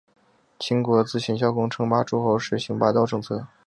[0.57, 3.45] 秦国自秦孝公称霸诸候时行霸道政策。